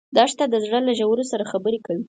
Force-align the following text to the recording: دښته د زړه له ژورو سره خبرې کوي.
دښته 0.15 0.45
د 0.49 0.55
زړه 0.65 0.79
له 0.87 0.93
ژورو 0.99 1.23
سره 1.31 1.43
خبرې 1.51 1.79
کوي. 1.85 1.99